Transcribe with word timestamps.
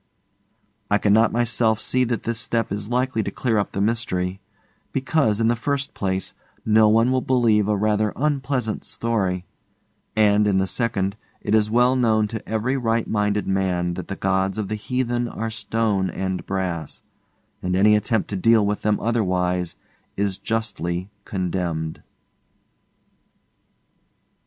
I 0.89 0.97
cannot 0.97 1.31
myself 1.31 1.79
see 1.79 2.05
that 2.05 2.23
this 2.23 2.39
step 2.39 2.71
is 2.71 2.89
likely 2.89 3.21
to 3.21 3.29
clear 3.29 3.59
up 3.59 3.71
the 3.71 3.79
mystery; 3.79 4.41
because, 4.91 5.39
in 5.39 5.47
the 5.47 5.55
first 5.55 5.93
place, 5.93 6.33
no 6.65 6.89
one 6.89 7.11
will 7.11 7.21
believe 7.21 7.67
a 7.67 7.77
rather 7.77 8.11
unpleasant 8.15 8.83
story, 8.83 9.45
and, 10.15 10.47
in 10.47 10.57
the 10.57 10.65
second, 10.65 11.17
it 11.41 11.53
is 11.53 11.69
well 11.69 11.95
known 11.95 12.27
to 12.29 12.49
every 12.49 12.77
right 12.77 13.07
minded 13.07 13.45
man 13.45 13.93
that 13.93 14.07
the 14.07 14.15
gods 14.15 14.57
of 14.57 14.69
the 14.69 14.73
heathen 14.75 15.27
are 15.27 15.51
stone 15.51 16.09
and 16.09 16.47
brass, 16.47 17.03
and 17.61 17.75
any 17.75 17.95
attempt 17.95 18.27
to 18.31 18.35
deal 18.35 18.65
with 18.65 18.81
them 18.81 18.99
otherwise 18.99 19.75
is 20.17 20.39
justly 20.39 21.11
condemned. 21.25 22.01